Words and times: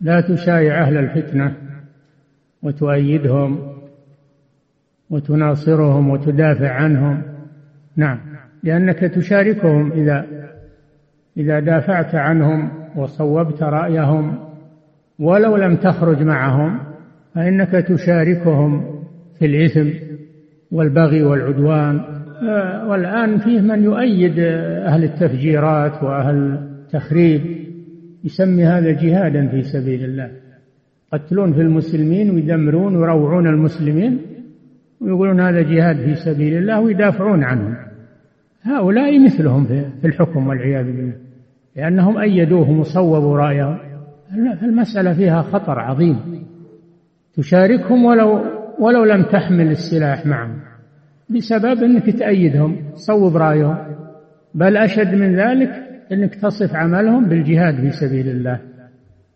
لا 0.00 0.20
تشايع 0.20 0.80
أهل 0.82 0.96
الفتنة 0.96 1.54
وتؤيدهم 2.62 3.72
وتناصرهم 5.10 6.10
وتدافع 6.10 6.70
عنهم. 6.70 7.22
نعم. 7.96 8.18
لأنك 8.62 8.98
تشاركهم 8.98 9.92
إذا 9.92 10.26
إذا 11.36 11.60
دافعت 11.60 12.14
عنهم 12.14 12.70
وصوبت 12.96 13.62
رأيهم 13.62 14.38
ولو 15.18 15.56
لم 15.56 15.76
تخرج 15.76 16.22
معهم 16.22 16.78
فإنك 17.34 17.70
تشاركهم 17.70 19.02
في 19.38 19.46
الإثم 19.46 19.88
والبغي 20.72 21.22
والعدوان. 21.22 22.00
والآن 22.86 23.38
فيه 23.38 23.60
من 23.60 23.84
يؤيد 23.84 24.38
أهل 24.38 25.04
التفجيرات 25.04 26.02
وأهل 26.02 26.36
التخريب. 26.84 27.67
يسمي 28.24 28.64
هذا 28.64 28.90
جهادا 28.90 29.48
في 29.48 29.62
سبيل 29.62 30.04
الله. 30.04 30.30
يقتلون 31.12 31.52
في 31.52 31.60
المسلمين 31.60 32.30
ويدمرون 32.30 32.96
ويروعون 32.96 33.46
المسلمين 33.46 34.18
ويقولون 35.00 35.40
هذا 35.40 35.62
جهاد 35.62 35.96
في 35.96 36.14
سبيل 36.14 36.56
الله 36.56 36.80
ويدافعون 36.80 37.44
عنهم. 37.44 37.76
هؤلاء 38.62 39.24
مثلهم 39.24 39.64
في 40.00 40.06
الحكم 40.06 40.46
والعياذ 40.46 40.84
بالله. 40.84 41.14
لأنهم 41.76 42.18
أيدوهم 42.18 42.80
وصوبوا 42.80 43.38
رأيهم 43.38 43.78
المسألة 44.62 45.12
فيها 45.12 45.42
خطر 45.42 45.78
عظيم. 45.78 46.16
تشاركهم 47.34 48.04
ولو 48.04 48.40
ولو 48.78 49.04
لم 49.04 49.22
تحمل 49.22 49.70
السلاح 49.70 50.26
معهم. 50.26 50.58
بسبب 51.30 51.82
أنك 51.82 52.10
تأيدهم 52.10 52.76
تصوب 52.94 53.36
رأيهم. 53.36 53.76
بل 54.54 54.76
أشد 54.76 55.14
من 55.14 55.36
ذلك 55.36 55.87
إنك 56.12 56.34
تصف 56.34 56.74
عملهم 56.74 57.28
بالجهاد 57.28 57.74
في 57.74 57.90
سبيل 57.90 58.28
الله. 58.28 58.58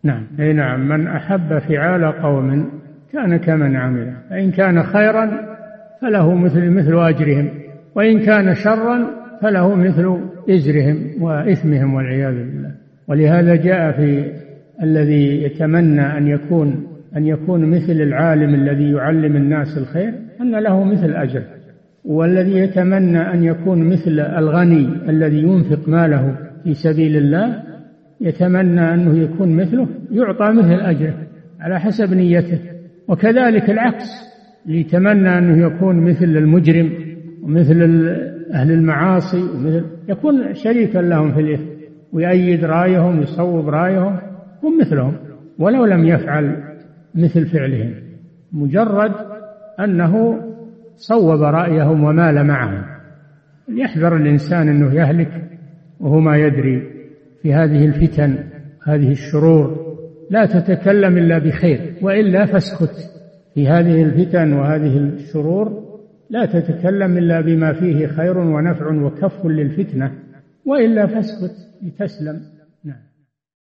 نعم. 0.03 0.27
أي 0.39 0.53
نعم. 0.53 0.87
من 0.87 1.07
أحب 1.07 1.59
فعال 1.59 2.05
قوم 2.05 2.69
كان 3.13 3.37
كمن 3.37 3.75
عمل. 3.75 4.13
فإن 4.29 4.51
كان 4.51 4.83
خيرا 4.83 5.31
فله 6.01 6.35
مثل 6.35 6.69
مثل 6.69 7.07
أجرهم. 7.07 7.49
وإن 7.95 8.19
كان 8.19 8.55
شرا 8.55 9.07
فله 9.41 9.75
مثل 9.75 10.19
إزرهم 10.49 11.23
وإثمهم 11.23 11.93
والعياذ 11.93 12.33
بالله. 12.33 12.71
ولهذا 13.07 13.55
جاء 13.55 13.91
في 13.91 14.31
الذي 14.83 15.43
يتمنى 15.43 16.17
أن 16.17 16.27
يكون 16.27 16.87
أن 17.17 17.25
يكون 17.25 17.69
مثل 17.69 17.91
العالم 17.91 18.55
الذي 18.55 18.91
يعلم 18.91 19.35
الناس 19.35 19.77
الخير 19.77 20.13
أن 20.41 20.55
له 20.55 20.83
مثل 20.83 21.13
أجر. 21.13 21.41
والذي 22.05 22.57
يتمنى 22.57 23.33
أن 23.33 23.43
يكون 23.43 23.89
مثل 23.89 24.19
الغني 24.19 25.09
الذي 25.09 25.41
ينفق 25.41 25.89
ماله 25.89 26.35
في 26.63 26.73
سبيل 26.73 27.17
الله 27.17 27.63
يتمنى 28.21 28.93
أنه 28.93 29.17
يكون 29.17 29.55
مثله 29.55 29.87
يعطى 30.11 30.51
مثل 30.51 30.73
اجره 30.73 31.27
على 31.59 31.79
حسب 31.79 32.13
نيته. 32.13 32.59
وكذلك 33.07 33.69
العكس 33.69 34.09
يتمنى 34.65 35.37
أنه 35.37 35.65
يكون 35.65 35.95
مثل 35.95 36.25
المجرم 36.25 36.91
ومثل 37.43 37.81
أهل 38.53 38.71
المعاصي 38.71 39.41
ومثل 39.41 39.85
يكون 40.09 40.53
شريكا 40.53 40.99
لهم 40.99 41.33
في 41.33 41.39
الإثم 41.39 41.65
ويأيد 42.13 42.65
رأيهم 42.65 43.19
ويصوب 43.19 43.69
رأيهم 43.69 44.19
هم 44.63 44.79
مثلهم 44.81 45.13
ولو 45.59 45.85
لم 45.85 46.05
يفعل 46.05 46.63
مثل 47.15 47.45
فعلهم. 47.45 47.93
مجرد 48.51 49.11
أنه 49.79 50.39
صوب 50.95 51.41
رأيهم 51.41 52.03
ومال 52.03 52.47
معهم. 52.47 52.83
يحذر 53.69 54.17
الإنسان 54.17 54.67
أنه 54.69 54.93
يهلك 54.93 55.52
وهو 56.03 56.19
ما 56.19 56.37
يدري 56.37 56.81
في 57.41 57.53
هذه 57.53 57.85
الفتن 57.85 58.37
هذه 58.83 59.11
الشرور. 59.11 59.93
لا 60.29 60.45
تتكلم 60.45 61.17
إلا 61.17 61.37
بخير 61.37 61.93
وإلا 62.01 62.45
فاسكت. 62.45 63.09
في 63.53 63.67
هذه 63.67 64.03
الفتن 64.03 64.53
وهذه 64.53 64.97
الشرور 64.97 65.83
لا 66.29 66.45
تتكلم 66.45 67.17
إلا 67.17 67.41
بما 67.41 67.73
فيه 67.73 68.07
خير 68.07 68.37
ونفع 68.37 69.03
وكف 69.03 69.45
للفتنة 69.45 70.11
وإلا 70.65 71.07
فاسكت 71.07 71.55
لتسلم. 71.83 72.41